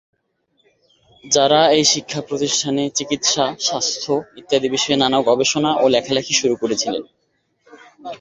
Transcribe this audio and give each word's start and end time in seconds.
যারা 1.23 1.59
এই 1.71 1.85
শিক্ষা 1.85 2.21
প্রতিষ্ঠানে 2.21 2.83
চিকিৎসা, 2.95 3.45
স্বাস্থ্য 3.59 4.11
ইত্যাদি 4.37 4.67
বিষয়ে 4.69 4.97
নানা 4.97 5.19
গবেষণা 5.21 5.71
ও 5.75 5.85
লেখালেখি 5.87 6.33
শুরু 6.33 6.55
করেছিলেন। 6.55 7.03